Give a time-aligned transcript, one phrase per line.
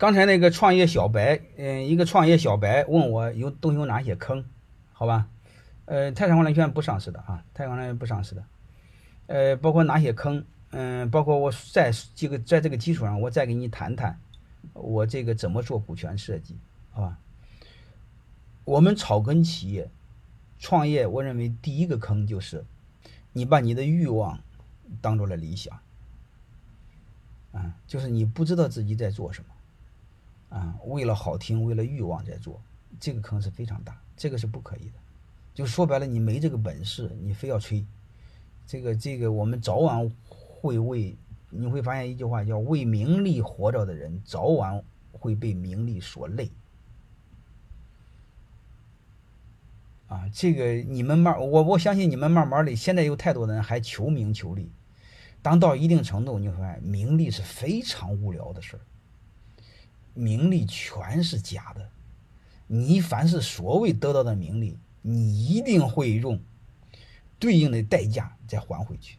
[0.00, 4.42] 刚才那个创业小白，嗯，一个创业小白问我有都有哪些坑，
[4.94, 5.28] 好吧？
[5.84, 8.42] 呃，泰山管理学院不上市的啊，泰山管理学院不上市的，
[9.26, 14.18] 呃，包括哪些坑，嗯，包括我在这个在这个基础上，我再给你谈谈
[14.72, 16.56] 我这个怎么做股权设计，
[16.92, 17.18] 好吧？
[18.64, 19.90] 我们草根企业
[20.58, 22.64] 创业，我认为第一个坑就是
[23.34, 24.40] 你把你的欲望
[25.02, 25.78] 当做了理想，
[27.52, 29.48] 啊，就是你不知道自己在做什么，
[30.50, 32.60] 啊，为了好听，为了欲望在做，
[33.00, 34.94] 这个坑是非常大，这个是不可以的。
[35.54, 37.84] 就说白了，你没这个本事，你非要吹，
[38.66, 41.16] 这个这个，我们早晚会为
[41.50, 46.50] 你会发现一句话叫“为名利活着的人，早晚会被名利所累”。
[50.08, 54.68] 啊，这个你们慢，我我相信你们慢慢的，现在有太多人还求名求利，
[55.42, 58.80] 当到一定程度，你会发现名利是非常无聊的事儿，
[60.20, 61.88] 名利全是假的，
[62.66, 66.38] 你凡是所谓得到的名利，你一定会用
[67.38, 69.16] 对应的代价再还回去，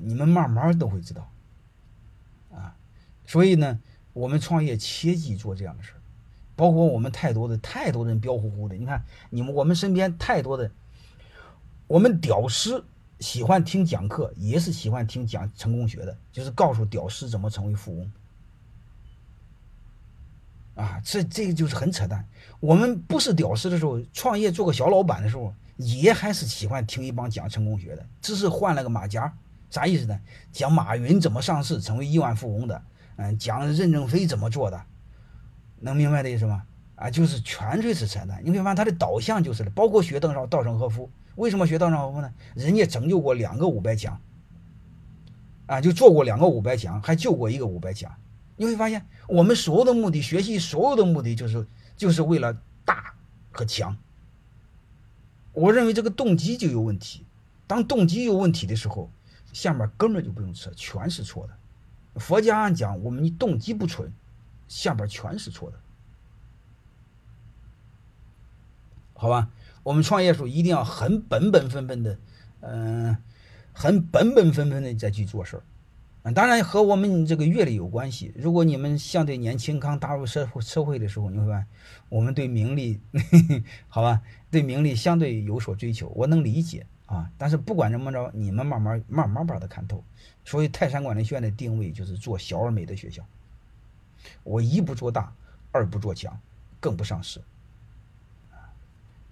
[0.00, 1.28] 你们慢慢都会知道，
[2.52, 2.76] 啊，
[3.26, 3.80] 所以呢，
[4.12, 5.98] 我们创业切记做这样的事儿。
[6.54, 10.70] 包括我们太多的太多人彪呼呼的，你看你们我们身边太多的，
[11.88, 12.84] 我们屌丝
[13.22, 18.12] 喜欢听讲课，也是喜欢听讲成功学的，就是告诉屌丝怎么成为富翁。
[20.74, 22.26] 啊，这这个就是很扯淡。
[22.58, 29.32] 我们不是屌丝的时候，创业做个小老板的时候，也还是喜欢听一帮讲成功学的，只是换了个马甲，
[29.70, 30.18] 啥意思呢？
[30.50, 32.82] 讲马云怎么上市成为亿万富翁的，
[33.16, 34.82] 嗯，讲任正非怎么做的。
[35.78, 36.64] 能明白的意思吗？
[36.96, 38.40] 啊，就是全粹是扯淡。
[38.42, 42.32] 你会发现他的导向就是了，包括学邓绍、稻盛和夫，为什么学稻盛和夫呢？
[42.54, 44.20] 人家拯救过两个五百强，
[45.66, 48.14] 啊，就做过两个五百强，还救过一个五百强。
[48.56, 51.66] 你会发现，我们所有的目的，学习所有的目的，就是
[51.96, 53.14] 就是为了大
[53.50, 53.96] 和强。
[55.52, 57.26] 我认为这个动机就有问题。
[57.66, 59.10] 当动机有问题的时候，
[59.52, 62.20] 下面根本就不用扯，全是错的。
[62.20, 64.12] 佛家讲，我们动机不纯。
[64.68, 65.78] 下边全是错的，
[69.12, 69.50] 好吧？
[69.82, 72.18] 我们创业时候一定要很本本分分的，
[72.60, 73.16] 嗯，
[73.72, 75.62] 很本本分分的再去做事儿。
[76.24, 78.32] 嗯，当然和我们这个阅历有关系。
[78.36, 81.66] 如果你们相对年轻，刚踏入社会社会的时候，你会发现
[82.08, 83.00] 我们对名利，
[83.88, 84.22] 好吧？
[84.48, 87.28] 对名利相对有所追求，我能理解啊。
[87.36, 90.04] 但是不管怎么着，你们慢慢慢慢把它看透。
[90.44, 93.24] 所以泰山管理学院的定位就是做小而美的学校。
[94.44, 95.34] 我一不做大，
[95.72, 96.38] 二不做强，
[96.78, 97.40] 更不上市。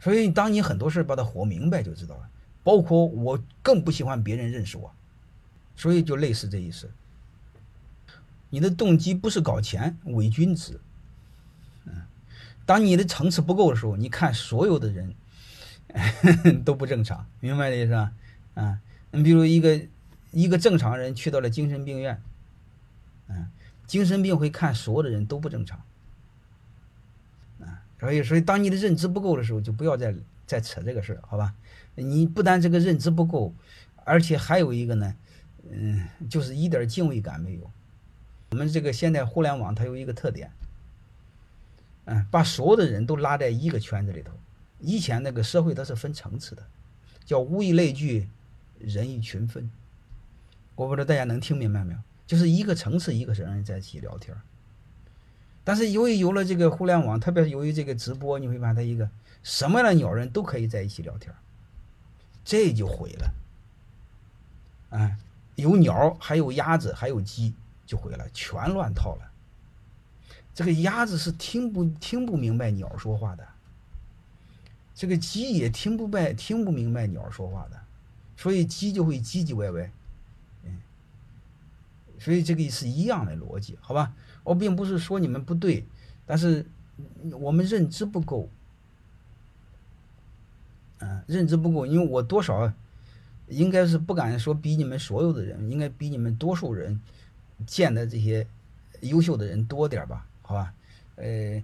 [0.00, 2.28] 所以，当你很多事把它活明白就知道了。
[2.62, 4.92] 包括我更不喜欢别人认识我，
[5.76, 6.90] 所以就类似这意思。
[8.50, 10.80] 你的动机不是搞钱，伪君子。
[11.84, 12.02] 嗯，
[12.66, 15.14] 当你的层次不够的时候，你看所有的人
[16.64, 18.12] 都不正常，明白的意思吧？
[18.54, 19.80] 啊，你比如一个
[20.32, 22.22] 一个正常人去到了精神病院，
[23.28, 23.48] 嗯。
[23.86, 25.82] 精神病会看所有的人都不正常，
[28.00, 30.14] 所以所以当你的认知不够的时候，就不要再
[30.46, 31.54] 再扯这个事儿，好吧？
[31.94, 33.54] 你不但这个认知不够，
[34.04, 35.14] 而且还有一个呢，
[35.70, 37.70] 嗯，就是一点敬畏感没有。
[38.50, 40.50] 我们这个现在互联网它有一个特点，
[42.06, 44.32] 嗯，把所有的人都拉在一个圈子里头。
[44.80, 46.66] 以前那个社会它是分层次的，
[47.26, 48.26] 叫物以类聚，
[48.78, 49.70] 人以群分。
[50.74, 51.98] 我不知道大家能听明白没有？
[52.26, 54.34] 就是一个层次，一个人在一起聊天
[55.70, 59.08] 但是由于有了这个互联网，特别是由于这个直播，你会发现一个
[59.44, 61.32] 什么样的鸟人都可以在一起聊天
[62.44, 63.32] 这就毁了。
[64.88, 65.16] 哎，
[65.54, 67.54] 有鸟，还有鸭子，还有鸡，
[67.86, 69.30] 就毁了，全乱套了。
[70.52, 73.46] 这个鸭子是听不听不明白鸟说话的，
[74.92, 77.80] 这个鸡也听不白听不明白鸟说话的，
[78.36, 79.88] 所以鸡就会唧唧歪歪。
[82.20, 84.14] 所以这个是一样的逻辑，好吧？
[84.44, 85.84] 我并不是说你们不对，
[86.26, 86.64] 但是
[87.32, 88.48] 我们认知不够，
[90.98, 92.72] 嗯，认知不够，因为我多少
[93.48, 97.00] 应该是不敢说比你们所有的人，应该比你们多数人
[97.66, 98.46] 见的这些
[99.00, 100.26] 优秀的人多点吧？
[100.42, 100.74] 好吧？
[101.16, 101.62] 呃，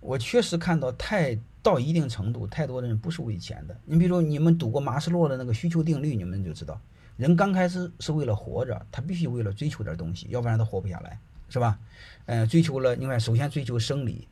[0.00, 3.76] 我确实看到太到一定程度，太多的人不是为钱的。
[3.84, 6.80] 你比如说你们读过马斯洛的那个需求定律，你们就知道。
[7.16, 11.18] 人刚开始是为了活着，他必须为了追求点东西，要不然他活不下来，
[11.50, 11.78] 是吧？
[12.24, 14.26] 嗯，追求了，你看，首先追求生理，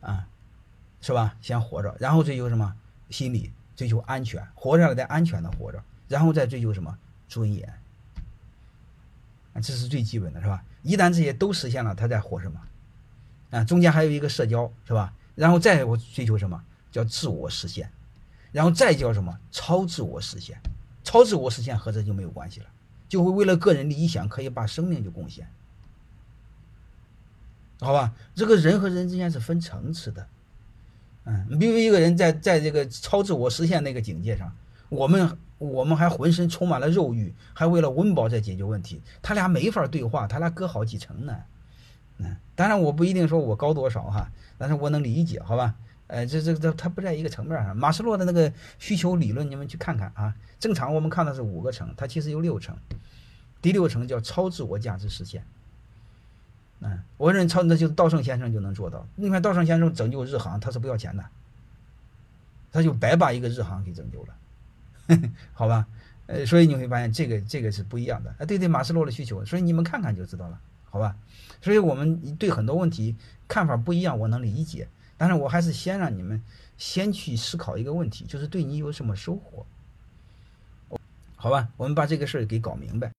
[0.00, 0.26] 啊，
[1.00, 1.36] 是吧？
[1.40, 2.74] 先活着，然后追求什么？
[3.10, 6.98] 心理，追求安全，活下来再安全的活着，然后再追求什么？
[7.28, 7.68] 尊严，
[9.52, 10.64] 啊，这是最基本的，是吧？
[10.82, 12.60] 一旦这些都实现了，他在活什么？
[13.50, 15.12] 啊，中间还有一个社交，是吧？
[15.34, 16.62] 然后再我追求什么？
[16.92, 17.90] 叫自我实现，
[18.52, 19.36] 然后再叫什么？
[19.50, 20.56] 超自我实现，
[21.02, 22.66] 超自我实现和这就没有关系了，
[23.08, 25.44] 就会为了个人理想可以把生命就贡献，
[27.80, 28.14] 好吧？
[28.32, 30.24] 这个人和人之间是分层次的，
[31.24, 34.54] 嗯，比如一个人在在这个超自我实现那个境界上，
[34.88, 41.36] 我们我们还浑身充满了肉欲，还为了温饱在解决问题，他俩没法对话，他俩隔好几层呢。
[42.18, 45.74] 嗯，当然我不一定说我高多少哈，但是我能理解，好吧？
[46.06, 47.76] 呃，这这这它不在一个层面上。
[47.76, 50.34] 马斯洛的那个需求理论，你们去看看啊。
[50.60, 52.76] 正常我们看的是五个层，它其实有六层。
[53.62, 55.42] 第六层叫超自我价值实现。
[56.80, 59.06] 嗯，我认为超那就是稻盛先生就能做到。
[59.16, 61.24] 你看稻盛先生拯救日航，他是不要钱的，
[62.70, 65.86] 他就白把一个日航给拯救了， 好吧？
[66.26, 68.34] 呃，所以你会发现这个这个是不一样的。
[68.38, 70.60] 啊，对对，马斯洛的需求，所以你们看看就知道了。
[70.94, 71.16] 好吧，
[71.60, 73.16] 所以我们对很多问题
[73.48, 74.86] 看法不一样，我能理解。
[75.16, 76.40] 但是我还是先让你们
[76.78, 79.66] 先去思考一个问题，就是对你有什么收获？
[81.34, 83.12] 好吧，我们把这个事儿给搞明白。